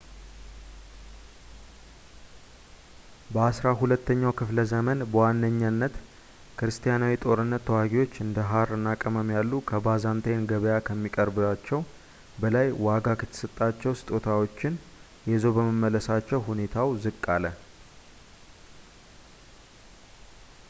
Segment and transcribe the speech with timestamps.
[3.33, 5.95] በዐሥራ ሁለተኛው ክፍለ ዘመን በዋነኝነት
[6.61, 11.81] ክርስቲያናዊ ጦርነት ተዋጊዎች እንደ ሃር እና ቅመም ያሉ ከባይዛንታይን ገበያ ከሚያቀርባቸው
[12.43, 14.81] በላይ ዋጋ የተሰጣቸው ስጦታዎችን
[15.33, 17.45] ይዘው በመመለሳቸው ሁኔታው ዝቅ አለ